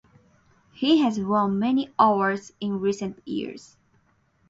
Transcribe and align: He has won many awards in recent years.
He 0.73 0.97
has 1.01 1.19
won 1.19 1.59
many 1.59 1.93
awards 1.99 2.53
in 2.59 2.79
recent 2.79 3.21
years. 3.23 3.77